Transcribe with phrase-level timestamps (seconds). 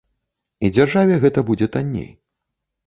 [0.65, 2.13] І дзяржаве гэта будзе танней.